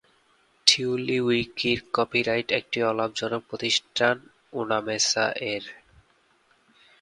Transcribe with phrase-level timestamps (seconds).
[0.67, 4.15] Tiddly উইকির copyright একটি অলাভজনক প্রতিষ্ঠান
[4.53, 5.63] উনামেসা-এর।